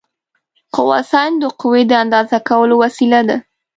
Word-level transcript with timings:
قوه 0.75 0.99
سنج 1.11 1.33
د 1.39 1.43
قوې 1.59 1.81
د 1.87 1.91
اندازه 2.03 2.37
کولو 2.49 2.73
وسیله 2.83 3.19
ده. 3.27 3.37